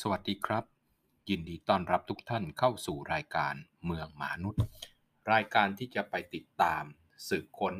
[0.00, 0.64] สวัสดีครับ
[1.30, 4.62] ยินดีต้อนรับทุกท่านเข้าสู่รายการเมืองมนุษย์
[5.32, 6.82] รายการที่จะไปติดตาม
[7.28, 7.74] สืบค้น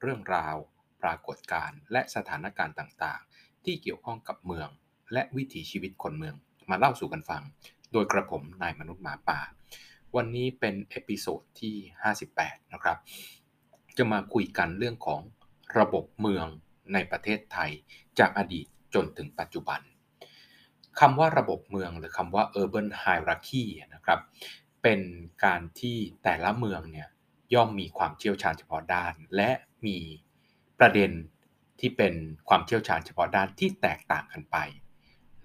[0.00, 0.56] เรื่องราว
[1.02, 4.68] ปรากฏการณ์และสถานการณ์ต่างๆ ที่เกี่ยวข้องกับเมือง
[5.12, 6.34] และวิถีชีวิตคนเมือง
[6.70, 7.42] มาเล่าสู่กันฟัง
[7.92, 9.40] โดยกระผมนายมนุษย์หมาป่า
[10.16, 11.74] วันนี้เป็น episode ที่
[12.24, 12.98] 58 นะครับ
[13.96, 15.22] จะมาคุยกันเรื่องของ
[15.78, 16.46] ระบบเมือง
[16.92, 17.70] ในประเทศไทย
[18.18, 19.80] จากอดีตจนถึงปัจจุบัน
[21.00, 23.64] คำว่าระบบเมืองหรือคำว่า urban hierarchy
[23.94, 24.20] นะครับ
[24.82, 25.00] เป็น
[25.44, 27.08] การที่แต่ละเมืองเนี่ย
[27.54, 29.50] ย่อมมีความเชี่ยวชาญเฉพาะด้าน และ
[29.86, 29.98] มี
[30.78, 31.10] ประเด็น
[31.80, 32.14] ที่เป็น
[32.48, 34.56] ความเชี่ยวชาญเฉพาะด้านที่แตกต่างกันไป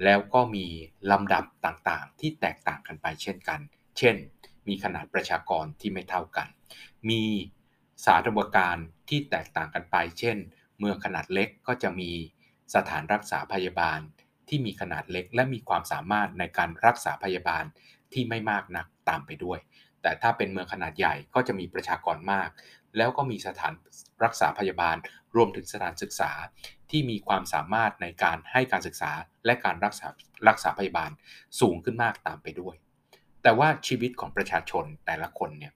[0.03, 0.65] แล้วก็มี
[1.11, 3.59] ลำดับต่างๆ ที่แตกต่างกันไปเช่นกัน
[3.97, 4.15] เช่น
[4.67, 6.47] มีขนาดประชากรที่ไม่เท่ากัน
[7.09, 7.23] มี
[8.05, 8.77] สาธารณการ
[9.09, 10.37] ที่แตกต่างกันไป เช่น
[10.79, 12.11] เมืองขนาดเล็กก็จะมี
[12.75, 13.99] สถานรักษาพยาบาล
[14.51, 17.63] ที่มีขนาดเล็ก และมีความสามารถในการรักษาพยาบาล
[18.13, 19.59] ที่ไม่มากนักตามไปด้วย
[20.01, 22.49] แต่ถ้าเป็นเมืองขนาดใหญ่ก็จะมีประชากรมาก
[22.97, 23.73] แล้วก็มีสถาน
[24.23, 24.95] รักษาพยาบาล
[25.35, 26.31] รวมถึงสถานศึกษา
[26.91, 29.11] ที่มีความสามารถในการให้การศึกษา
[29.45, 30.07] และการรักษา
[30.47, 31.11] รักษาพยาบาล
[31.59, 32.75] สูงขึ้นมากตามไปด้วย
[33.43, 35.73] แต่ว่าชีวิตของประชาชนแต่ละคนเนี่ย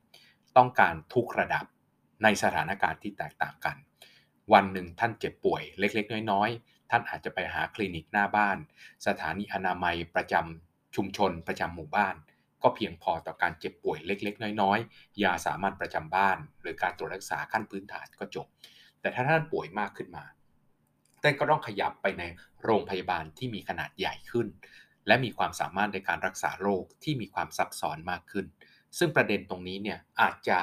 [0.57, 1.65] ต้องการทุกระดับ
[2.23, 3.75] ในสถานการณ์ที่แตกต่างกัน
[4.53, 6.49] วันหนึ่งท่านเจ็บป่วยเล็ก ๆ น้อย
[6.91, 8.57] ท่านอาจจะไปหาคลินิกหน้าบ้าน
[9.07, 12.15] สถานีอนามัยประจำชุมชนประจำหมู่บ้าน
[12.63, 18.47] ก็เพียงพอต่อการเจ็บป่วยเล็ก ๆ น้อยๆ ยาสามัญประจำบ้าน หรือการตรวจรักษาขั้นพื้นฐานก็จบ
[19.01, 20.25] แต่ถ้าท่านป่วยมากขึ้นมา
[21.25, 22.23] ท่ก็ต้องขยับไปใน
[22.63, 24.47] โรงพยาบาลที่มีขนาดใหญ่ขึ้น
[25.07, 28.45] และมีความสามารถในการรักษาโรคที่มีความซับซ้อนมากขึ้น
[28.97, 30.59] ซึ่งประเด็นตรงนี้เนี่ยอาจจะ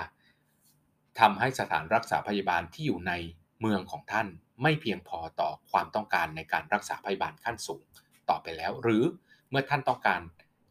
[1.20, 3.12] ทำให้สถานรักษาพยาบาลที่อยู่ใน
[3.60, 4.26] เมืองของท่าน
[4.62, 7.84] ไม่เพียงพอต่อความต้องการในการรักษาพยาบาลขั้นสูง
[8.30, 9.04] ต่อไปแล้ว หรือ
[9.50, 10.20] เมื่อท่านต้องการ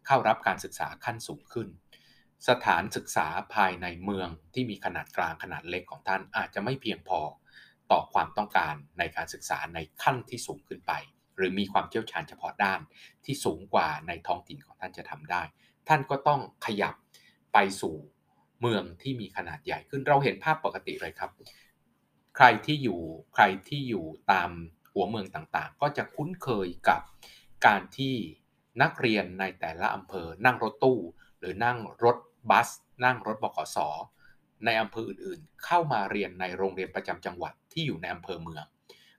[0.05, 1.67] เข้ารับการศึกษาขั้นสูงขึ้น
[2.49, 7.19] สถานศึกษาภายในเมืองที่มีขนาดกลางขนาดเล็กของท่านอาจจะไม่เพียงพอ
[7.91, 10.93] ต่อความต้องการในการศึกษาในขั้นที่สูงขึ้นไป
[11.35, 12.79] หรือมีความเชี่ยวชาญเฉพาะด้าน
[13.25, 15.41] ที่สูงกว่าในท้องถิ่นของท่านจะทำได้
[15.87, 16.95] ท่านก็ต้องขยับ
[17.53, 17.95] ไปสู่
[18.61, 21.31] เมืองที่มีขนาดใหญ่ขึ้นเราเห็นภาพปกติเลยครับ
[22.35, 23.01] ใครที่อยู่
[23.33, 24.49] ใครที่อยู่ตาม
[24.93, 27.01] หัวเมืองต่างๆ ก็จะคุ้นเคยกับ
[27.65, 28.15] การที่
[28.81, 30.99] นักเรียนในแต่ละอำเภอนั่งรถตู้
[31.39, 32.17] หรือนั่งรถ
[32.49, 32.69] บัส
[33.05, 33.77] นั่งรถบขส
[34.65, 38.65] ในอำเภออื่นๆ เข้ามาเรียนในโรงเรียนประจำจังหวัดที่อยู่ในอำเภอเมือง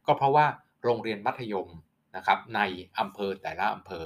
[0.06, 0.47] ก็เพราะว่า
[0.83, 1.69] โรงเรียนมัธยม
[2.17, 2.61] นะครับใน
[2.99, 4.05] อำเภอแต่ละอำเภอ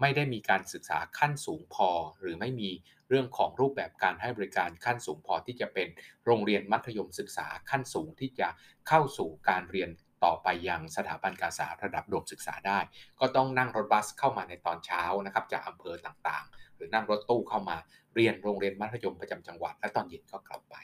[0.00, 1.88] ไม่ได้มีการศึกษาขั้นสูงพอ
[2.20, 2.70] หรือไม่มี
[3.08, 5.88] เรื่องของรูปแบบการให้บริการขั้นสูงพอที่จะเป็น
[6.24, 8.48] โรงเรียนมัธยมศึกษาขั้นสูงที่จะ
[8.88, 9.90] เข้าสู่การเรียน
[10.24, 12.78] ต่อไปยังสถาบันการศึกษาระดับโดมศึกษาได้
[13.20, 17.76] ก็ต้องนั่งรถบัสเข้ามาในตอนเช้านะครับจากอำเภอต่างๆ หรือนั่งรถตู้เข้ามา
[18.14, 20.74] เรียนโรงเรียนมัธยมประจำจังหวัด และตอนเย็นก็กลับไป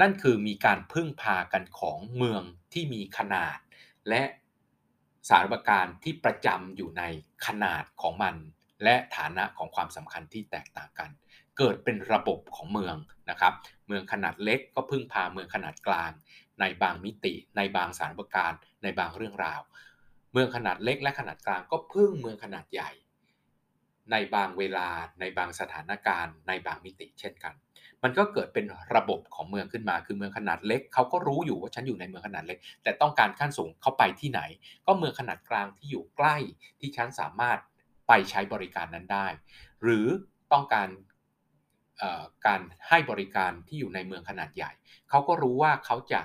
[0.00, 2.42] นั่นคือมีการพึ่งพากันของเมือง
[2.72, 3.58] ที่มีขนาด
[4.08, 4.22] และ
[5.28, 7.02] สารประการที่ประจำอยู่ใน
[7.46, 8.34] ขนาดของมัน
[8.84, 11.10] และฐานะของความสำคัญที่แตกต่างกัน
[11.58, 12.96] เกิดเป็นระบบของเมือง
[13.30, 13.52] นะครับ
[13.86, 16.10] เมืองขนาดเล็กก็พึ่งพาเมืองขนาดกลาง
[16.60, 18.52] ในบางมิติ ในบางสารประการ
[18.82, 19.60] ในบางเรื่องราว
[20.32, 22.90] เมืองขนาดเล็กและขนาดกลางก็พึ่งเมืองขนาดใหญ่
[24.10, 24.88] ในบางเวลา
[25.20, 27.54] ในบางสถานการณ์ ในบางมิติเช่นกัน
[28.04, 28.64] มันก็เกิดเป็น
[28.96, 34.40] ระบบของเมืองขึ้นมา คือเมืองขนาดเล็กเขาก็รู้อยู่ว่าฉันอยู่ในเมืองขนาดเล็ก แต่ต้องการขั้นสูงเข้าไปที่ไหน
[34.86, 36.36] ก็เมืองขนาดกลางที่อยู่ใกล้
[36.80, 37.58] ที่ฉันสามารถ
[38.08, 39.26] ไปใช้บริการนั้นได้
[39.82, 40.06] หรือ
[40.52, 40.88] ต้องการ
[42.46, 44.72] การให้บริการที่อยู่ในเมืองขนาดใหญ่
[45.10, 46.20] เขาก็รู้ว่าเขาจะ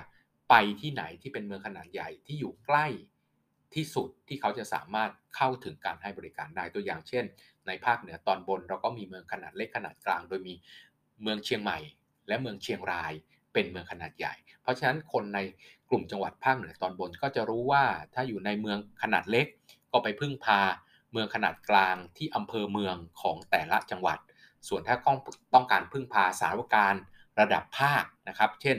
[0.50, 2.86] ไปที่ไหนที่เป็นเมืองขนาดใหญ่ที่อยู่ใกล้
[3.74, 7.24] ที่สุดที่เขาจะสามารถเข้าถึงการให้บริการได้ตัวอย่างเช่น
[7.66, 10.54] ในภาคเหนือตอนบนเราก็มีเมืองขนาดเล็กขนาดกลาง โดยมี
[11.22, 11.78] เมืองเชียงใหม่
[12.28, 13.12] และเมืองเชียงราย
[13.52, 15.38] เป็นเมืองขนาดใหญ่ เพราะฉะนั้นคนใน
[15.90, 19.46] กลุ่มจังหวัดภาคเหนือตอนบนก็จะรู้ว่าถ้าอยู่ในเมืองขนาดเล็ก
[19.92, 20.60] ก็ไปพึ่งพา
[21.12, 24.18] เมืองขนาดกลางที่อำเภอเมืองของแต่ละจังหวัด
[24.68, 24.96] ส่วนถ้า
[25.54, 26.94] ต้องการพึ่งพาสารวการ
[27.40, 28.76] ระดับภาคนะครับ เช่น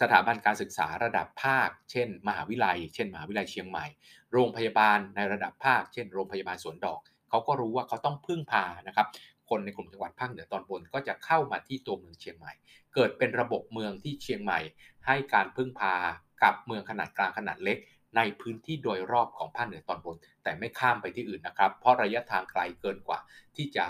[0.00, 3.86] สถาบันการศึกษาระดับภาค เช่น มหาวิทยาลัย เช่น มหาวิทยาลัยเชียงใหม่
[4.32, 9.06] โรงพยาบาลในระดับภาค เช่น โรงพยาบาลสวนดอก เขาก็รู้ว่าเขาต้องพึ่งพานะครับ
[9.48, 12.52] คนในกลุ่มจังหวัดภาคเหนือตอนบนก็จะเข้ามาที่ตัวเมืองเชียงใหม่
[12.94, 14.60] เกิดเป็นระบบเมืองที่เชียงใหม่
[15.06, 15.94] ให้การพึ่งพา
[16.42, 17.78] กับเมืองขนาดกลางขนาดเล็ก
[18.16, 23.18] ในพื้นที่โดยรอบของภาคเหนือตอนบน แต่ไม่ข้ามไปที่อื่นนะครับ เพราะระยะทางไกลเกินกว่า
[23.56, 23.86] ที่จะ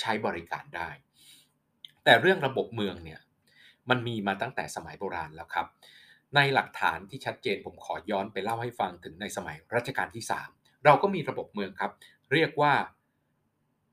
[0.00, 0.88] ใช้บริการได้
[2.04, 3.20] แต่เรื่องระบบเมืองเนี่ย
[3.90, 5.66] มันมีมาตั้งแต่สมัยโบราณแล้วครับ
[6.34, 10.24] ในหลักฐานที่ชัดเจนผมขอย้อนไปเล่าให้ฟังถึงในสมัยรัชกาลที่
[10.54, 11.92] 3 เราก็มีระบบเมืองครับ
[12.32, 12.72] เรียกว่า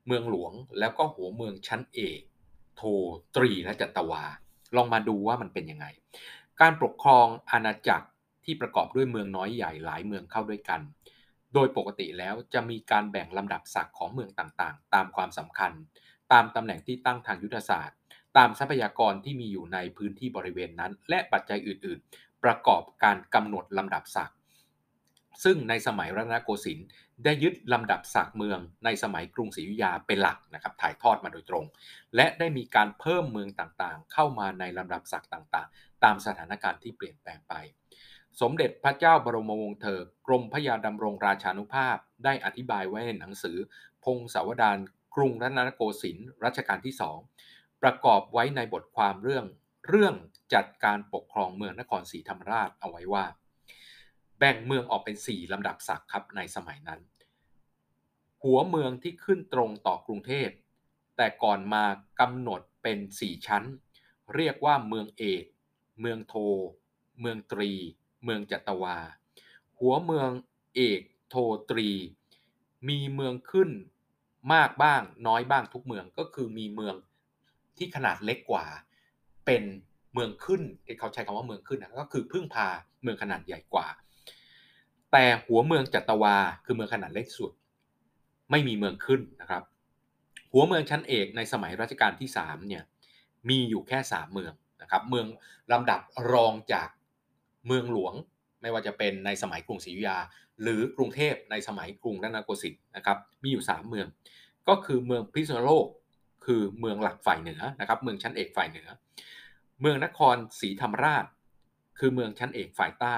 [0.06, 2.20] เมืองหลวงแล้วก็หัวเมืองชั้นเอก
[2.76, 2.82] โท
[3.36, 4.24] ตรีและจัตวา
[4.76, 5.86] ลองมาดูว่ามันเป็นยังไง
[6.60, 8.06] การปกครองอาณาจักร
[8.44, 10.80] ที่ประกอบด้วยเมืองน้อยใหญ่หลายเมืองเข้าด้วยกัน
[11.54, 15.72] โดยปกติแล้วจะมีการแบ่งลำดับศักดิ์ของเมืองต่างๆ ตามความสำคัญ
[16.32, 17.96] ตามตำแหน่งที่ตั้งทางยุทธศาสตร์
[18.36, 24.36] ตามทรัพยากรที่มีอยู่ในพื้นที่บริเวณนั้น และปัจจัยอื่น ๆ ประกอบการกำหนดลำดับศักดิ์
[25.44, 26.86] ซึ่งในสมัยรัตนโกสินทร์
[27.24, 31.64] ได้ยึดลำดับศักดิ์เมืองในสมัยกรุงศรีอยุธยาเป็นหลักนะครับถ่ายทอดมาโดยตรง
[32.16, 37.54] และได้มีการเพิ่มเมืองต่างๆ เข้ามาในลำดับศักดิ์ต่างๆ ตามสถานการณ์ที่เปลี่ยนแปลงไป
[38.40, 43.56] สมเด็จพระเจ้าบรมวงศ์เธอกรมพระยาดำรงราชานุภาพ ได้อธิบายไว้ในหนังสือ
[44.04, 44.78] พงศาวดาร
[45.14, 47.18] กรุงรัตนโกสินทร์รัชกาลที่สอง
[47.82, 49.44] ประกอบไว้ในบทความเรื่อง
[49.88, 50.14] เรื่อง
[50.54, 53.24] จัดการปกครองเมืองนครศรีธรรมราชเอาไว้ว่า
[54.38, 57.00] แบ่งเมืองออกเป็น 4 ลำดับศักดิ์ครับในสมัยนั้น
[58.42, 60.48] หัวเมืองที่ขึ้นตรงต่อกรุงเทพ
[61.16, 61.84] แต่ก่อนมา
[62.20, 63.64] กำหนดเป็น 4 ชั้น
[64.34, 65.44] เรียกว่าเมืองเอก
[66.00, 66.34] เมืองโท
[67.20, 67.70] เมืองตรี
[68.24, 68.96] เมืองจัตวา
[69.78, 70.30] หัวเมือง
[70.74, 71.36] เอกโท
[71.70, 71.90] ตรี
[72.88, 73.70] มีเมืองขึ้น
[74.54, 76.94] มากบ้างน้อยบ้างทุกเมืองก็คือมีเมือง
[77.76, 78.66] ที่ขนาดเล็กกว่า
[79.46, 79.62] เป็น
[80.12, 80.62] เมืองขึ้น
[80.98, 82.66] เขาใช้คำว่าเมืองขึ้นนะก็คือพึ่งพา
[83.02, 83.86] เมืองขนาดใหญ่กว่า
[85.16, 87.52] แต่หัวเมืองจัตวาคือเมืองขนาดเล็กสุด
[88.50, 89.62] ไม่มีเมืองขึ้นนะครับ
[90.52, 92.82] หัวเมืองชั้นเอกในสมัยรัชกาลที่3เนี่ย
[93.48, 94.52] มีอยู่แค่ 3 เมือง
[94.82, 95.26] นะครับ เมือง
[95.72, 96.00] ลำดับ
[96.32, 96.88] รองจาก
[97.66, 98.14] เมืองหลวง
[98.62, 100.18] ไม่ว่าจะเป็นในสมัยกรุงศรีอยุธยา
[100.62, 104.06] หรือกรุงเทพในสมัยกรุงรัตนโกสินทร์นะครับ มีอยู่ 3 เมือง
[104.68, 105.86] ก็คือเมืองพิษณุโลก
[106.44, 108.88] คือเมืองหลักฝ่ายเหนือนะครับ เมืองชั้นเอกฝ่ายเหนือ
[109.80, 111.24] เมืองนครศรีธรรมราช
[111.98, 113.16] คือเมืองชั้นเอกฝ่ายใต้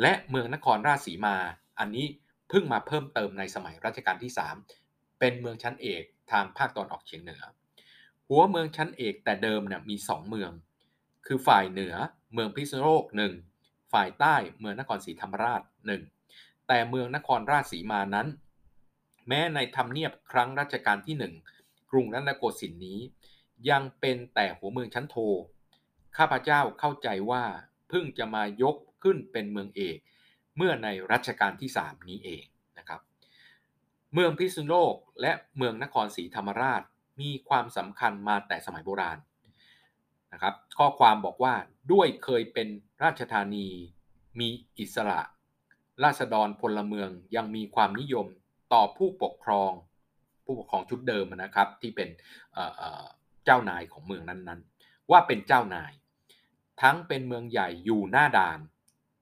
[0.00, 1.36] และเมืองนครราชสีมา
[1.78, 2.06] อันนี้
[2.48, 4.32] เพิ่งมาเพิ่มเติมในสมัยรัชกาลที่
[4.76, 6.02] 3 เป็นเมืองชั้นเอก
[6.32, 7.42] ทางภาคตอนออกเฉียงเหนือ
[8.28, 10.50] หัวเมืองชั้นเอกแต่เดิมเนี่ยมี 2 เมือง
[11.26, 11.94] คือฝ่ายเหนือ
[12.32, 13.34] เมืองพิษณุโลกหนึ่ง
[13.92, 16.02] ฝ่ายใต้เมืองนครศรีธรรมราชหนึ่ง
[16.68, 18.28] แต่เมืองนครราชสีมานั้น
[19.28, 23.00] แม้ในทำเนียบครั้งรัชกาลที่ 1 กรุงรัตนโกสินทร์นี้
[23.70, 25.16] ยังเป็นแต่หัวเมืองชั้นโท
[26.16, 27.44] ข้าพเจ้าเข้าใจว่า
[27.88, 29.98] เพิ่งจะมายก ขึ้นเป็นเมืองเอก
[30.56, 32.44] เมื่อในรัชกาลที่ 3 นี้เอง
[32.78, 33.00] นะครับ
[34.14, 36.82] เมืองพิษณุโลกและเมืองนครศรีธรรมราช
[37.20, 39.18] มีความสำคัญมาแต่สมัยโบราณ
[40.32, 41.54] นะครับข้อความบอกว่า
[41.92, 42.68] ด้วยเคยเป็น
[43.02, 43.66] ราชธานี
[44.40, 44.48] มี
[44.78, 45.20] อิสระ
[46.04, 48.26] ราษฎรพลเมืองยังมีความนิยม
[48.72, 49.72] ต่อผู้ปกครอง
[50.44, 52.08] ผู้ปกครองชุดเดิมนะครับ ที่เป็น
[53.44, 55.92] เจ้านายของเมืองนั้นๆ ว่าเป็นเจ้านาย
[56.82, 58.58] ทั้งเป็นเมืองใหญ่อยู่หน้าด่าน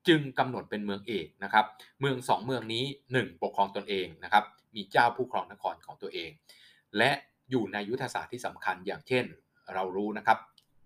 [0.08, 1.64] จึงกำหนดเป็นเมืองเอกนะครับ
[2.00, 2.84] เมืองสองเมืองนี้
[3.16, 4.44] 1 ปกครองตนเองนะครับ
[4.74, 6.30] มีเจ้าผู้ครองนครของตัวเอง
[6.98, 7.10] และ
[7.50, 9.24] อยู่ในยุทธศาสตร์ที่สำคัญอย่างเช่น
[9.74, 10.38] เรารู้นะครับ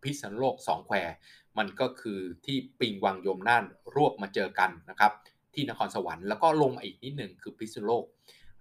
[0.03, 0.97] พิษณุโลกสองแคว
[1.59, 3.65] มันก็คือที่ปิงวังยมน่าน
[3.95, 5.13] รวบมาเจอกันนะครับ
[5.55, 8.05] ที่นครสวรรค์แล้วก็ลงมาอีกนิดหนึ่งคือพิษณุโลก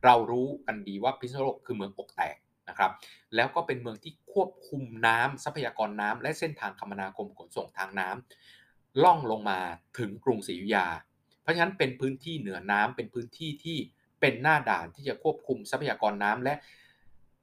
[0.06, 2.36] เรารู้กันดีว่าพิษณุโลกคือเมืองอกแตก
[2.70, 2.92] นะครับ
[3.36, 8.65] แล้วก็เป็นเมืองที่ควบคุมน้ำทรัพยากรน้ำและเส้นทางคมนาคมขนส่งทางน้ำ
[9.04, 9.60] ล่องลงมา
[9.98, 10.88] ถึงกรุงศรีอยุธยา
[11.42, 13.78] เพราะฉะนั้นเป็นพื้นที่เหนือน้ำเป็นพื้นที่ที่
[14.22, 16.54] เป็นหน้าด่านที่จะควบคุมทรัพยากรน้ำและ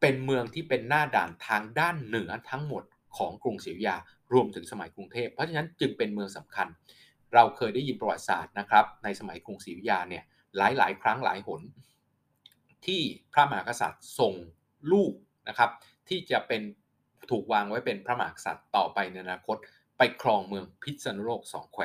[0.01, 2.85] เป็นเมืองที่เป็นหน้าด่านทางด้านเหนือทั้งหมด
[3.17, 3.97] ของกรุงศรีอยุธยา
[4.33, 6.69] รวมถึงสมัยกรุงเทพ เพราะฉะนั้นจึงเป็นเมืองสำคัญ
[7.35, 10.25] เราเคยได้ยินประวัติศาสตร์นะครับ ในสมัยกรุงศรีอยุธยาเนี่ย
[10.57, 11.61] หลายหลายครั้งหลายหน
[12.87, 13.01] ที่
[13.33, 14.35] พระมหากษัตริย์ส่ง
[14.93, 15.13] ลูก
[15.49, 15.71] นะครับ
[16.09, 16.63] ที่จะเป็น
[17.31, 19.57] ถูกวางไว้เป็นพระมหากษัตริย์ต่อไปในอนาคต
[20.05, 21.83] ไปครองเมืองพิษณุโลกสองแคว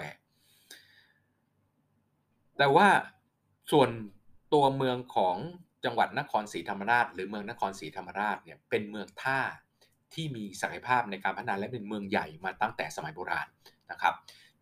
[2.58, 2.88] แต่ว่า
[3.72, 3.90] ส่วน
[4.54, 5.38] ตัวเมืองของ
[5.86, 9.40] จังหวัดนครศรีธรรมราช หรือเมืองนครศรีธรรมราชเนี่ยเป็นเมืองท่า
[10.14, 13.48] ที่มีศักยภาพในการพัฒนาและเป็นเมืองใหญ่มาตั้งแต่สมัยโบราณ
[13.92, 14.16] นะครับ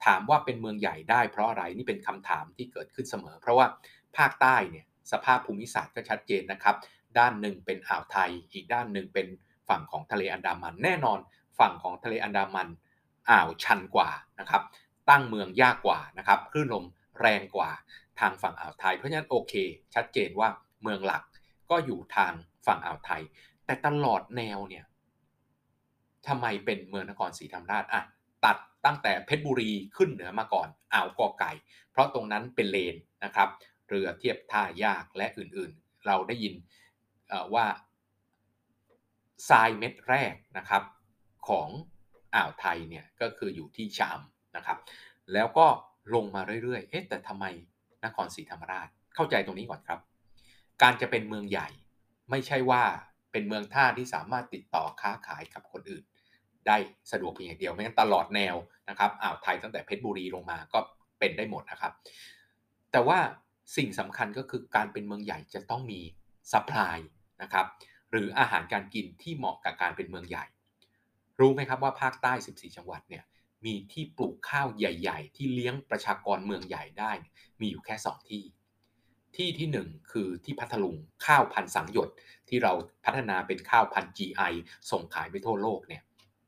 [0.05, 3.65] ถามว่าเป็นเมืองใหญ่ได้เพราะอะไรนี่เป็นคำถามที่เกิดขึ้นเสมอ เพราะว่า
[4.17, 6.75] ภาคใต้เนี่ยสภาพภูมิศาสตร์ก็ชัดเจนนะครับ
[7.19, 9.27] ด้านหนึ่งเป็นอ่าวไทย อีกด้านหนึ่งเป็น
[9.69, 11.19] ฝั่งของทะเลอันดามันแน่นอน
[11.59, 12.69] ฝั่งของทะเลอันดามัน
[13.29, 14.63] อ่าวชันกว่านะครับ
[15.09, 16.85] ตั้งเมืองยากกว่านะครับคลื่นลม
[17.19, 17.71] แรงกว่า
[18.19, 19.53] ทางฝั่งอ่าวไทย เพราะฉะนั้นโอเค
[19.95, 20.49] ชัดเจนว่า
[20.83, 21.23] เมืองหลัก
[21.71, 22.33] ก็อยู่ทาง
[22.67, 23.21] ฝั่งอ่าวไทย
[23.65, 24.85] แต่ตลอดแนวเนี่ย
[26.27, 28.01] ทำไมเป็นเมืองนครศรีธรรมราชอะ
[28.45, 31.51] ตัดตั้งแต่เพชรบุรีขึ้นเหนือมาก่อนอ่าวกอไก่
[31.91, 33.49] เพราะตรงนั้นเป็นเลนนะครับ
[33.89, 36.55] เรือเทียบท่ายากและอื่นๆ เราได้ยิน
[37.53, 37.65] ว่า
[39.49, 40.83] ทรายเม็ดแรกนะครับ
[41.49, 41.69] ของ
[42.35, 44.19] อ่าวไทยเนี่ยก็คืออยู่ที่ชาม
[44.55, 44.77] นะครับ
[45.33, 45.67] แล้วก็
[46.15, 47.45] ลงมาเรื่อยๆ เอ๊ะแต่ทำไม
[48.05, 49.99] นครศรีธรรมราชเข้าใจตรงนี้ก่อนครับ
[50.81, 51.67] การจะเป็นเมืองใหญ่
[52.31, 52.83] ไม่ใช่ว่า
[53.31, 56.03] เป็นเมืองท่าที่สามารถติดต่อค้าขายกับคนอื่น
[56.67, 56.77] ได้
[57.11, 58.55] สะดวกเพียงอย่างเดียวไม่งั้นตลอดแนว
[58.89, 60.79] นะครับอ่าวไทยตั้งแต่เพชรบุรีลงมาก็
[61.19, 61.93] เป็นได้หมดนะครับ
[62.91, 63.19] แต่ว่า
[63.77, 65.99] สิ่งสำคัญก็คือการเป็นเมืองใหญ่จะต้องมี
[66.51, 66.97] ซัพพลาย
[67.41, 67.65] นะครับ
[68.11, 70.45] หรืออาหารการกินที่เหมาะกับการเป็นเมืองใหญ่
[71.39, 73.23] รู้ไหมครับว่าภาคใต้ 14 จังหวัดเนี่ย
[73.65, 77.11] มีที่ปลูกข้าวใหญ่ ๆ ที่เลี้ยงประชากรเมืองใหญ่ได้
[77.59, 78.43] มีอยู่แค่ 2 ที่
[79.35, 82.09] ที่ที่ 1 คือที่พัทลุงข้าวพันสังหยด
[82.49, 82.73] ที่เรา
[83.05, 84.53] พัฒนาเป็นข้าวพัน GI
[84.91, 86.03] ส่งขายไปทั่วโลกเนี่ย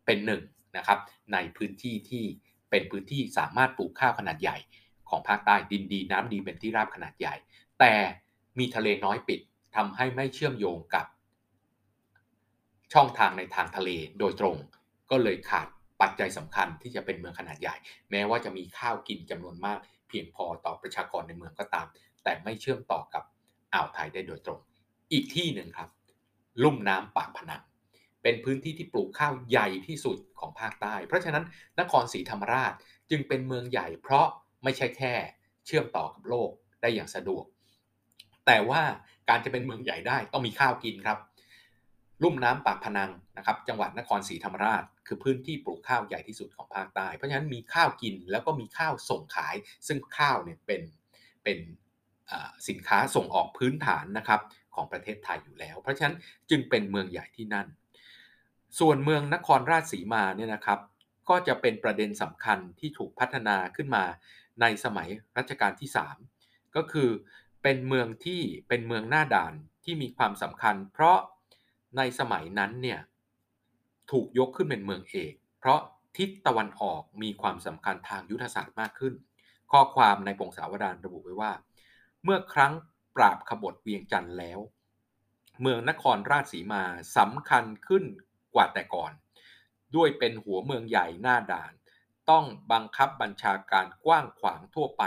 [0.06, 0.42] เป็นหนึ่ง
[0.78, 1.00] นะครับ
[1.34, 2.24] ในพื้นที่ที่
[2.70, 4.58] เป็นพื้นที่สามารถปลูกข้าวขนาดใหญ่
[5.10, 7.36] ของภาคใต้ดินดีน้ำดีเป็นที่ราบขนาดใหญ่
[7.80, 7.94] แต่
[8.60, 9.40] มีทะเลน้อยปิด
[9.76, 11.06] ทำให้ไม่เชื่อมโยงกับ
[12.94, 13.90] ช่องทางในทางทะเล
[14.20, 14.58] โดยตรง
[15.12, 15.68] ก็เลยขาด
[16.02, 17.76] ปัจจัยสำคัญที่จะเป็นเมืองขนาดใหญ่
[18.12, 21.88] แม้ว่าจะมีข้าวกินจำนวนมาก เพียงพอต่อประชากรในเมืองก็ตาม
[22.24, 23.24] แต่ไม่เชื่อมต่อกับ
[23.74, 24.60] อ่าวไทยได้โดยตรง
[25.12, 25.90] อีกที่หนึ่งครับ
[26.64, 27.62] ลุ่มน้ำปากพนัง
[28.24, 31.44] เป็นพื้นที่ที่ปลูกข้าวใหญ่ที่สุดของภาคใต้ เพราะฉะนั้น
[31.80, 32.74] นครศรีธรรมราช
[33.10, 34.28] จึงเป็นเมืองใหญ่ เพราะ
[34.64, 35.14] ไม่ใช่แค่
[35.66, 36.50] เชื่อมต่อกับโลก
[36.82, 37.46] ได้อย่างสะดวก
[38.46, 38.82] แต่ว่า
[39.30, 41.18] การจะเป็นเมืองใหญ่ได้ต้องมีข้าวกินครับ
[42.24, 49.56] ลุ่มน้ำปากพนังนะครับจังหวัดนครศรีธรรมราช คือพื้นที่ปลูกข้าวใหญ่ที่สุดของภาคใต้ เพราะฉะนั้นมีข้าวกินแล้วก็มีข้าวส่งขาย
[49.88, 50.82] ซึ่งข้าวเนี่ยเป็น
[51.44, 51.58] เป็น
[52.68, 54.42] สินค้าส่งออกพื้นฐานนะครับ
[54.76, 56.16] ของประเทศไทยอยู่แล้ว เพราะฉะนั้น
[56.50, 57.68] จึงเป็นเมืองใหญ่ที่นั่น
[58.80, 60.80] ส่วนเมืองนครราชสีมาเนี่ยนะครับ
[61.30, 64.04] ก็จะเป็นประเด็นสำคัญที่ถูกพัฒนาขึ้นมา
[64.62, 65.90] ในสมัยรัชกาลที่
[66.34, 67.10] 3 ก็คือ
[67.64, 71.18] เป็นเมืองที่เป็นเมืองหน้าด่านที่มีความสำคัญ เพราะ
[71.98, 73.00] ในสมัยนั้นเนี่ย
[74.12, 75.80] ถูกยกขึ้นเป็นเมืองเอก เพราะ
[76.18, 79.14] ทิศตะวันออกมีความสำคัญทางยุทธศาสตร์มากขึ้น
[79.72, 81.52] ข้อความในปงสาวดารระบุไว้ว่า
[82.24, 82.74] เมื่อครั้ง
[83.16, 84.60] ปราบขบฏเวียงจันทร์แล้ว
[85.62, 86.84] เมืองนครราชสีมา
[87.18, 88.04] สำคัญขึ้น
[88.56, 89.12] กว่าแต่ก่อน
[89.96, 91.74] ด้วยเป็นหัวเมืองใหญ่หน้าด่าน
[92.30, 95.04] ต้องบังคับบัญชาการกว้างขวางทั่วไป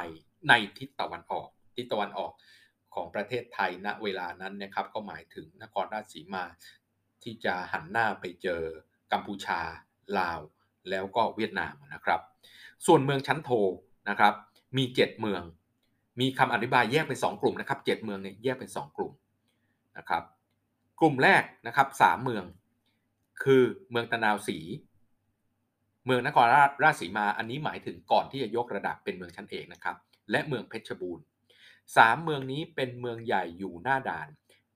[0.48, 2.32] ในทิศตะวันออก ทิศตะวันออก
[2.94, 6.44] ของประเทศไทยณเวลานั้นนะครับก็หมายถึงนครราชสีมา
[7.22, 8.62] ที่จะหันหน้าไปเจอ
[9.12, 9.60] กัมพูชา
[10.18, 10.40] ลาว
[10.90, 12.20] แล้วก็เวียดนามนะครับ
[12.86, 13.50] ส่วนเมืองชั้นโท
[14.10, 14.34] นะครับ
[14.76, 15.42] มี 7 เมือง
[16.20, 19.12] มีคำอธิบายแยกเป็น 2 กลุ่มนะครับ 7 เมืองเนี่ยแยกเป็น 2 กลุ่ม
[19.98, 20.22] นะครับ
[21.00, 22.44] กลุ่มแรกนะครับ3เมือง
[23.42, 24.58] คือเมืองตะนาวศรี
[26.06, 29.96] เมืองนครราชราชสีมา อันนี้หมายถึงก่อนที่จะยกระดับเป็นเมืองชั้นเอกนะครับ
[30.30, 31.24] และเมืองเพชรบูรณ์
[31.96, 34.28] สามเมืองนี้เป็นเมืองใหญ่อยู่หน้าด่าน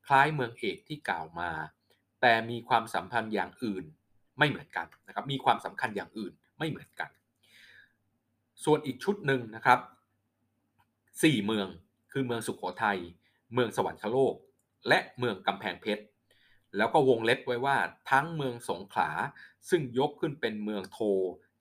[0.07, 1.51] คล้ายเมืองเอกที่กล่าวมา
[2.21, 3.85] แต่มีความสัมพันธ์อย่างอื่น
[4.39, 7.11] ไม่เหมือนกันนะครับมีความสำคัญอย่างอื่นไม่เหมือนกัน
[8.65, 9.79] ส่วนอีกชุดหนึ่งนะครับ
[11.23, 11.69] สี่เมือง
[12.13, 12.99] คือเมืองสุขโขทัย
[13.55, 14.35] เมืองสวรรคโลก
[14.89, 16.05] และเมืองกำแพงเพชร
[16.77, 17.77] แล้วก็วงเล็บไว้ว่า
[18.11, 19.11] ทั้งเมืองสงขลา
[19.69, 20.99] ซึ่งยกขึ้นเป็นเมืองโท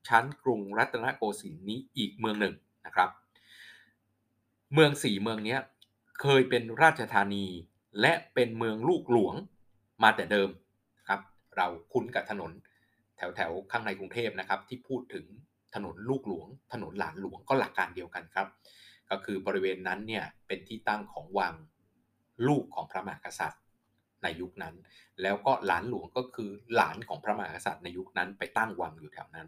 [0.08, 2.56] ชั้นกรุงรัตนโกสินทร์นี้อีกเมืองหนึ่ง
[2.86, 3.10] นะครับ
[4.74, 5.58] เมืองสี่เมืองนี้
[6.22, 7.46] เคยเป็นราชธานี
[8.02, 9.36] และเป็นเมืองลูกหลวง
[10.04, 10.50] มาแต่เดิม
[11.08, 11.22] ครับ
[11.58, 12.52] เราคุ้นกับถนน
[13.18, 15.26] แถวแถวข้างในกรุงเทพนะครับ ที่พูดถึง
[15.76, 18.48] ถนนลูกหลวง ถนนหลานหลวงก็หลักการเดียวกันครับ
[19.10, 21.54] ก็คือบริเวณนั้นเนี่ยเป็นที่ตั้งของวัง
[22.48, 23.62] ลูกของพระมหากษัตริย์
[24.24, 24.76] ในยุคนั้น
[25.22, 29.48] แล้วก็หลานหลวงก็คือหลานของพระมหากษัตริย์ในยุคนั้นไปตั้งวังอยู่แถวนั้น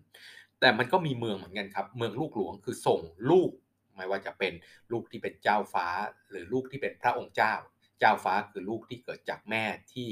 [0.60, 3.02] แต่มันก็มีเมืองเหมือนกันครับ เมืองลูกหลวงคือส่ง
[3.32, 3.50] ลูก
[3.96, 4.54] ไม่ว่าจะเป็น
[4.92, 5.88] ลูกที่เป็นเจ้าฟ้า
[6.30, 7.54] หรือลูกที่เป็นพระองค์เจ้า
[8.00, 10.10] เจ้าฟ้าคือลูกที่เกิดจากแม่ที่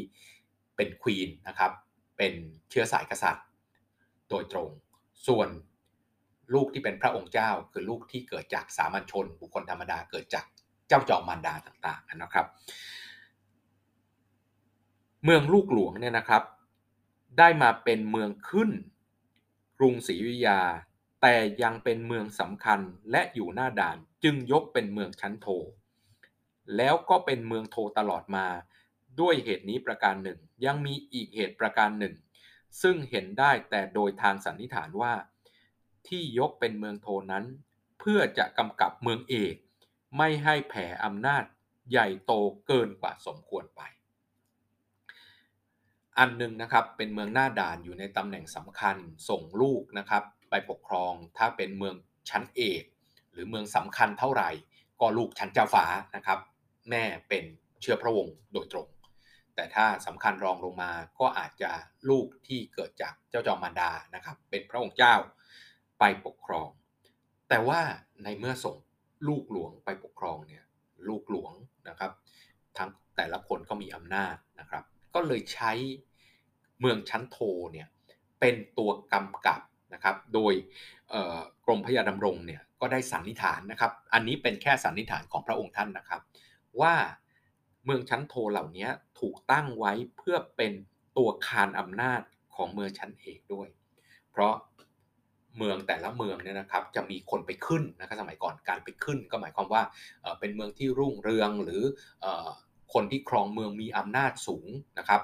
[0.75, 1.71] เป็นควีนนะครับ
[2.17, 2.33] เป็น
[2.69, 3.45] เชื้อสายกษัตริย์
[4.29, 4.69] โดยตรง
[5.27, 5.49] ส่วน
[6.53, 10.45] ลูกที่เป็นพระองค์เจ้า คือลูกที่เกิดจากสามัญชน บุคคลธรรมดาเกิดจาก
[10.87, 12.45] เจ้าจอมมารดาต่างๆนะครับ
[15.23, 16.43] เมืองลูกหลวงเนี่ยนะครับ
[17.37, 18.69] ได้มาเป็นเมืองขึ้น
[19.77, 20.59] กรุงศรีอยุธยา
[21.25, 22.79] แต่ยังเป็นเมืองสำคัญ
[23.11, 25.47] และอยู่หน้าด่านจึงยกเป็นเมืองชั้นโท
[26.77, 28.47] แล้วก็เป็นเมืองโทตลอดมา
[29.19, 32.15] ด้วยเหตุนี้ประการหนึ่ง ยังมีอีกเหตุประการหนึ่ง
[32.81, 35.13] ซึ่งเห็นได้แต่โดยทางสันนิษฐานว่า
[36.07, 37.45] ที่ยกเป็นเมืองโทนั้น
[37.99, 39.55] เพื่อจะกำกับเมืองเอก
[40.17, 41.43] ไม่ให้แผ่อำนาจ
[41.91, 42.33] ใหญ่โต
[42.67, 43.81] เกินกว่าสมควรไป
[46.17, 48.95] อันหนึ่งนะครับเป็นเมืองหน้าด่านอยู่ในตำแหน่งสำคัญ
[49.29, 50.23] ส่งลูกนะครับ
[50.55, 51.95] ไปปกครองถ้าเป็นเมือง
[52.29, 52.83] ชั้นเอก
[53.31, 54.49] หรือเมืองสำคัญเท่าไหร่
[55.01, 56.39] ก็ลูกชั้นเจ้าฟ้านะครับ
[56.89, 57.43] แม่เป็น
[57.81, 58.87] เชื้อพระวงศ์โดยตรง
[59.55, 61.71] แต่ถ้าสำคัญรองลงมาก็อาจจะ
[62.09, 65.15] ลูกที่เกิดจากเจ้าจอมมารดานะครับ เป็นพระองค์เจ้า
[65.99, 66.69] ไปปกครอง
[67.49, 67.81] แต่ว่า
[68.23, 68.77] ในเมื่อส่ง
[69.27, 70.63] ลูกหลวงไปปกครองเนี่ย
[71.07, 71.53] ลูกหลวง
[71.89, 72.11] นะครับ
[72.77, 74.83] ทั้งแต่ละคนก็มีอำนาจนะครับ
[75.15, 75.71] ก็เลยใช้
[76.79, 77.37] เมืองชั้นโท
[77.71, 77.87] เนี่ย
[78.39, 79.61] เป็นตัวกำกับ
[79.93, 80.53] นะครับ โดย
[81.65, 86.21] กรมพยาดำรงเนี่ยก็ได้สันนิษฐานนะครับ อันนี้เป็นแค่สันนิษฐานของพระองค์ท่านนะครับ
[86.81, 86.93] ว่า
[87.85, 88.87] เมืองชั้นโทเหล่านี้
[89.19, 90.73] ถูกตั้งไว้เพื่อเป็น
[91.17, 92.21] ตัวคานอำนาจ
[92.55, 93.67] ของเมืองชั้นเอกด้วย
[94.31, 94.53] เพราะ
[95.57, 99.83] เมืองแต่ละเมืองเนี่ยนะครับจะมีคนไปขึ้นนะครับสมัยก่อนการไปขึ้น ก็หมายความว่า
[100.39, 101.83] เป็นเมืองที่รุ่งเรืองหรือ
[102.93, 104.69] คนที่ครองเมืองมีอำนาจสูง
[104.99, 105.21] นะครับ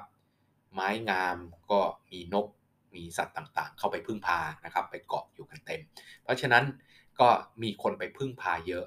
[0.73, 1.37] ไม้งาม
[1.71, 2.47] ก็มีนก
[2.95, 5.81] มีสัตว์ต่างๆ เข้าไปพึ่งพานะครับ ไปเกาะอยู่กันเต็ม
[6.23, 6.63] เพราะฉะนั้น
[7.19, 7.29] ก็
[7.63, 8.85] มีคนไปพึ่งพาเยอะ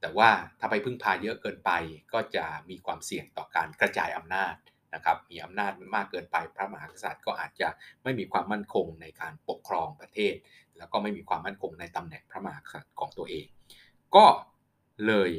[0.00, 0.30] แต่ว่า
[0.60, 1.70] ถ้าไปพึ่งพาเยอะเกินไป
[2.12, 4.54] ก็จะมีความเสี่ยงต่อการกระจายอำนาจ
[4.94, 7.68] นะครับ มีอำนาจมากเกินไปพระมหากษัตริย์ก็อาจจะ
[8.02, 10.34] ไม่มีความมั่นคงในการปกครองประเทศ
[10.78, 13.46] แล้วก็ไม่มีความมั่นคงในตำแหน่งพระมหากษัตริย์ของตัวเอง
[14.16, 14.26] ก็
[15.06, 15.30] เลย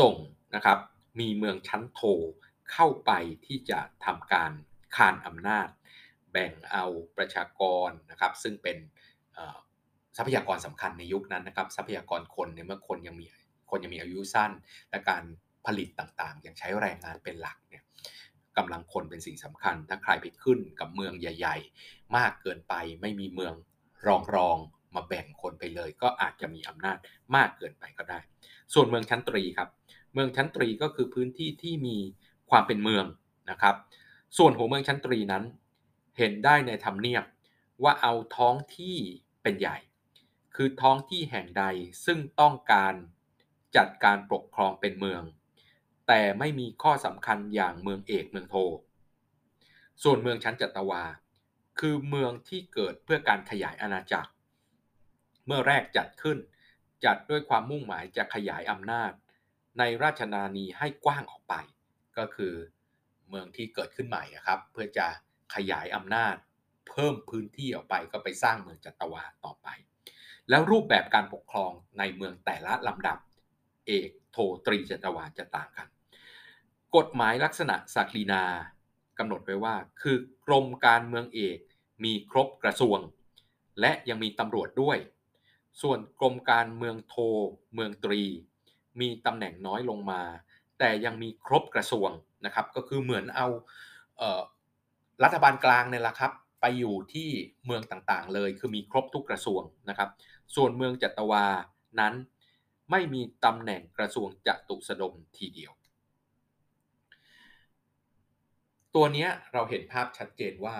[0.00, 0.14] ส่ง
[0.54, 0.78] นะครับ
[1.20, 2.00] มีเมืองชั้นโท
[2.72, 3.12] เข้าไป
[3.46, 4.52] ที่จะทำการ
[4.96, 5.68] คานอำนาจ
[6.32, 6.84] แบ่งเอา
[7.16, 8.76] ประชากรนะครับ ซึ่งเป็น
[10.16, 13.26] ทรัพยากรสำคัญในยุคนั้นนะครับ ทรัพยากรคนเนี่ยเมื่อคนยังมี
[13.70, 14.50] คนยังมีอายุสั้น
[14.90, 15.22] และการ
[15.66, 17.82] ผลิตต่างๆ ยังใช้แรงงานเป็นหลักเนี่ย
[18.56, 21.56] กำลังคนเป็นสิ่งสำคัญ ถ้าใครไปขึ้นกับเมืองใหญ่
[21.86, 23.54] ๆ มากเกินไปไม่มีเมือง
[24.34, 26.98] รองๆมาแบ่งคนไปเลย ก็อาจจะมีอำนาจ
[27.36, 28.18] มากเกินไปก็ได้
[28.74, 29.68] ส่วนเมืองชั้นตรีครับ
[30.14, 31.96] เมืองชั้นตรีก็คือพื้นที่ที่มี
[32.50, 33.04] ความเป็นเมือง
[33.50, 33.74] นะครับ
[34.38, 35.44] ส่วนหัวเมืองชั้นตรีนั้น
[36.18, 37.24] เห็นได้ในธรรมเนียบ
[37.82, 38.96] ว่าเอาท้องที่
[39.42, 39.76] เป็นใหญ่
[40.54, 41.64] คือท้องที่แห่งใด
[42.04, 42.94] ซึ่งต้องการ
[43.76, 45.22] จัดการปกครองเป็นเมือง
[46.08, 48.56] แต่ไม่มีข้อสำคัญอย่างเมืองเอกเมืองโท
[50.02, 51.02] ส่วนเมืองชั้นจัตวา
[51.80, 54.30] คือเมืองที่เกิดเพื่อการขยายอาณาจักร
[55.46, 56.38] เมื่อแรกจัดขึ้น
[57.04, 59.12] จัดด้วยความมุ่งหมายจะขยายอำนาจ
[59.78, 61.54] ในราชนานีให้กว้างออกไป
[62.18, 62.54] ก็คือ
[63.28, 65.06] เมืองที่เกิดขึ้นใหม่นะครับ เพื่อจะ
[65.54, 66.36] ขยายอำนาจ
[66.88, 69.68] เพิ่มพื้นที่ออกไปก็ไปสร้างเมืองจัตวาต่อไป
[70.50, 73.18] แล้วรูปแบบการปกครองในเมืองแต่ละลำดับ
[73.86, 75.88] เอกโทตรีจัตวาจะต่างกัน
[76.96, 78.44] กฎหมายลักษณะศักดินา
[79.18, 81.58] กำหนดไว้ว่า คือกรมการเมืองเอก
[82.04, 82.98] มีครบกระทรวง
[83.80, 84.98] และยังมีตำรวจด้วย
[85.82, 87.14] ส่วนกรมการเมืองโท
[87.74, 88.22] เมืองตรี
[89.00, 90.22] มีตำแหน่งน้อยลงมา
[90.78, 92.10] แต่ยังมีครบกระทรวง
[92.44, 93.48] นะครับ ก็คือเหมือนเอา
[94.18, 94.22] เอ
[95.24, 97.28] รัฐบาลกลางเนี่ยแหละครับ ไปอยู่ที่
[97.66, 100.10] เมืองต่างๆ เลย คือมีครบทุกกระทรวงนะครับ
[100.54, 101.44] ส่วนเมืองจัตวา
[102.00, 102.14] นั้น
[102.90, 105.72] ไม่มีตำแหน่งกระทรวงจตุสดมทีเดียว
[108.94, 110.76] ตัวนี้เราเห็นภาพชัดเจนว่า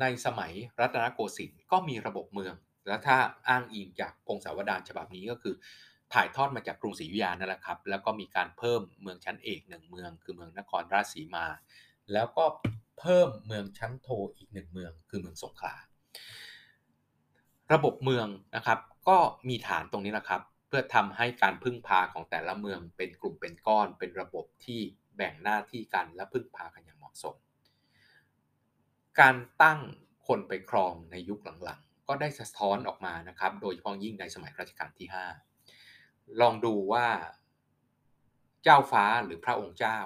[0.00, 2.54] ในสมัยรัตนโกสินทร์ก็มีระบบเมือง
[2.86, 3.16] และถ้า
[3.48, 5.54] อ้างอิงจากพงศาวดารฉบับนี้ก็คือ
[6.14, 11.46] ถ่ายทอดมาจากกรุงศรีอยุธยานั่นแหละครับ แล้วก็มีการเพิ่มเมืองชั้นเอกหนึ่งเมือง คือเมืองนครราชสีมา
[12.12, 12.44] แล้วก็
[13.00, 15.74] เพิ่มเมืองชั้นโทอีกหนึ่งเมืองคือเมืองสงขลา
[17.72, 24.80] ระบบเมืองนะครับ ก็มีฐานตรงนี้นะครับ เพื่อทำให้การพึ่งพาของแต่ละเมืองเป็นกลุ่มเป็นก้อน เป็นระบบที่
[25.16, 27.36] แบ่งหน้าที่กันและพึ่งพากันอย่างเหมาะสม
[29.20, 29.80] การตั้ง
[30.26, 35.08] คนไปครองในยุคหลังๆ ก็ได้สะท้อนออกมานะครับ โดยเฉพาะยิ่งในสมัยรัชกาลที่
[35.74, 37.06] 5 ลองดูว่า
[38.64, 39.98] เจ้าฟ้าหรือพระองค์เจ้า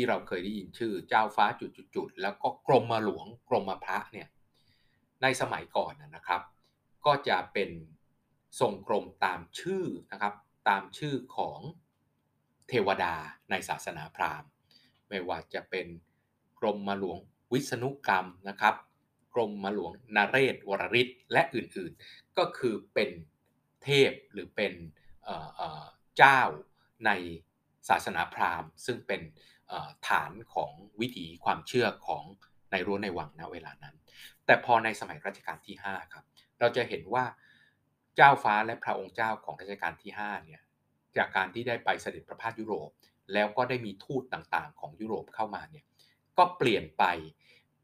[0.00, 4.28] ที่เราเคยได้ยินชื่อเจ้าฟ้าจุดๆแล้วก็กรมมาหลวงกรมมาพระเนี่ย
[5.22, 6.42] ในสมัยก่อนนะครับ
[7.06, 7.70] ก็จะเป็น
[8.60, 10.34] ทรงกรมตามชื่อนะครับ
[10.68, 11.60] ตามชื่อของ
[12.68, 13.14] เทวดา
[13.50, 14.48] ในศาสนาพราหมณ์
[15.08, 15.86] ไม่ว่าจะเป็น
[16.60, 17.18] กรมมาหลวง
[17.52, 18.74] วิษณุกรรมนะครับ
[19.34, 23.10] กรมมาหลวงนเรศวรริศและอื่นๆ ก็คือเป็น
[23.82, 24.72] เทพหรือเป็น
[26.16, 26.40] เจ้า
[27.06, 27.10] ใน
[27.88, 29.20] ศาสนาพราหมณ์ ซึ่งเป็น
[30.08, 32.24] ฐานของวิถีความเชื่อของ
[32.70, 33.96] ในรั้วในวังณเวลานั้น
[34.46, 36.24] แต่พอในสมัยรัชกาลที่5ครับ
[36.60, 37.24] เราจะเห็นว่า
[38.16, 40.60] เจ้าฟ้าและพระองค์เจ้าของรัชกาลที่5เนี่ย
[41.16, 42.90] จากการที่ได้ไปเสด็จประพาสยุโรป
[43.32, 45.84] แล้วก็ได้มีทูตต่างๆ ของยุโรปเข้ามาเนี่ย
[46.38, 47.04] ก็เปลี่ยนไป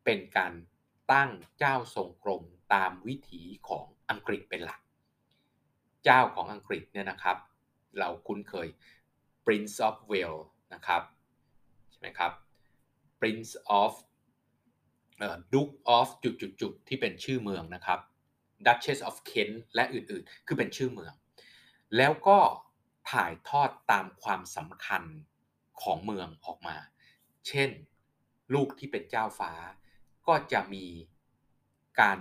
[0.04, 0.52] เป็นการ
[1.12, 2.42] ตั้งเจ้าทรงกรม
[2.74, 4.80] ตามวิถีของอังกฤษเป็นหลัก
[6.04, 7.36] เจ้าของอังกฤษเนี่ยนะครับ
[7.98, 8.68] เราคุ้นเคย
[9.44, 10.44] Prince of Wales
[10.74, 11.02] นะครับ
[12.04, 12.34] ใช่ไหมครับ
[13.20, 13.92] Prince of
[15.52, 18.00] Duke of จุดๆที่เป็นชื่อเมืองนะครับ
[18.66, 21.12] Duchess of Kent และอื่นๆ คือเป็นชื่อเมือง
[21.96, 22.38] แล้วก็
[23.10, 25.02] ถ่ายทอดตามความสำคัญ
[25.82, 26.76] ของเมืองออกมา
[27.48, 27.70] เช่น
[28.54, 29.52] ลูกที่เป็นเจ้าฟ้า
[30.26, 30.86] ก็จะมี
[32.00, 32.18] การ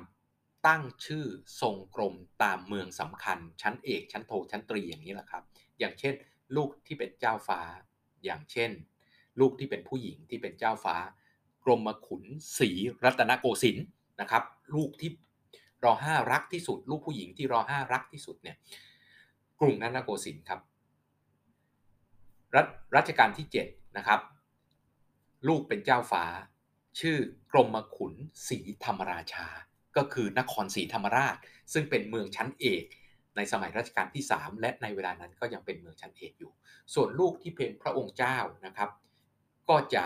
[0.67, 1.25] ตั้งชื่อ
[1.61, 5.43] ทรงกรมตามเมืองสำคัญ ชั้นเอกชั้นโทชั้นตรีอย่างนี้แหละครับ
[5.79, 6.13] อย่างเช่น
[6.55, 7.61] ลูกที่เป็นเจ้าฟ้า
[8.25, 8.71] อย่างเช่น
[9.39, 10.95] ลูกที่เป็นผู้หญิงที่เป็นเจ้าฟ้า
[11.65, 12.23] กรมขุน
[12.57, 12.69] ศรี
[13.03, 13.85] รัตนโกสินทร์
[14.21, 14.43] นะครับ
[14.75, 15.11] ลูกที่
[15.83, 18.57] รอห้ารักที่สุด ลูกผู้หญิงที่รอห้ารักที่สุดเนี่ย
[19.59, 20.59] กรุงรัตนโกสินทร์ครับ
[22.55, 24.19] รัชรัชกาลที่7นะครับ
[25.47, 26.23] ลูกเป็นเจ้าฟ้า
[26.99, 27.17] ชื่อ
[27.51, 28.13] กรมขุน
[28.47, 29.47] ศรีธรรมราชา
[29.97, 31.37] ก็คือนครศรีธรรมราช
[31.73, 32.83] ซึ่งเป็นเมืองชั้นเอก
[33.35, 36.51] ในสมัยรัชกาลที่ 3 และในเวลานั้นก็ยังเป็นเมืองชั้นเอกอยู่
[36.93, 38.89] ส่วนลูกที่เป็นพระองค์เจ้านะครับ
[39.69, 40.05] ก็จะ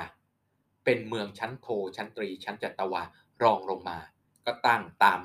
[0.83, 3.03] เป็นเมืองชั้นโทชั้นตรี ชั้นจัตวา
[3.43, 3.97] รองลงมา
[4.45, 5.19] ก็ตั้งตาม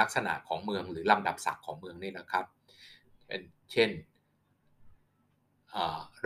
[0.00, 2.44] ลักษณะของเมืองหรือลำดับศักดิ์ของเมืองนี่นะครับ
[3.72, 3.90] เช่น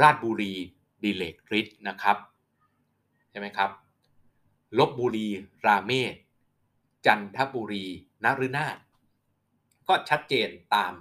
[0.00, 0.54] ราชบุรี
[1.02, 2.16] ดิเลกฤทธิ์นะครับ
[3.30, 3.70] ใช่ไหมครับ
[4.78, 5.28] ลบบุรี
[5.66, 6.14] ราเมศ
[7.06, 7.86] จันทบุรี
[8.24, 8.76] นฤนาถ
[9.88, 10.92] ก็ชัดเจนตาม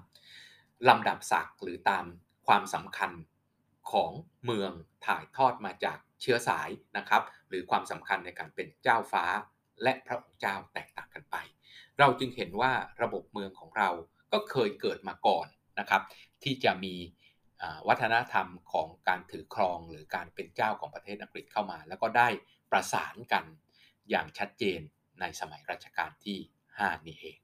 [0.88, 2.06] ลำดับศักดิ์หรือตาม
[2.48, 3.12] ความสำคัญ
[3.92, 4.12] ของ
[4.46, 4.72] เมือง
[5.06, 9.26] ถ่ายทอดมาจาก เชื้อสายนะครับ หรือความสำคัญในการเป็นเจ้าฟ้า
[9.84, 11.36] และพระองค์เจ้าแตกต่างกันไป
[12.00, 13.90] เราจึงเห็นว่าระบบเมืองของเรา
[14.34, 15.48] ก็เคยเกิดมาก่อน
[15.80, 16.02] นะครับ
[16.44, 16.96] ที่จะมี
[17.88, 22.28] วัฒนธรรมของการถือครองหรือการเป็นเจ้าของประเทศอังกฤษเข้ามา แล้วก็ได้
[22.72, 23.44] ประสานกัน
[24.10, 24.80] อย่างชัดเจน
[25.20, 26.38] ในสมัยรัชกาลที่
[26.74, 27.38] 5 นี่เอง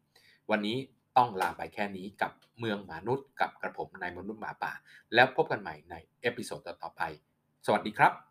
[0.51, 0.77] วันนี้
[1.17, 4.73] ต้องลาไปแค่นี้กับเมืองมนุษย์กับกระผมนายมนุษย์หมาป่า
[5.13, 7.01] แล้วพบกันใหม่ใน episode ต่อไป
[7.65, 8.30] สวัสดีครับ